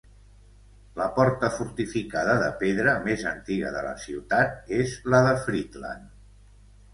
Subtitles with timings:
[1.01, 6.11] La porta fortificada de pedra més antiga de la ciutat és la de Friedland.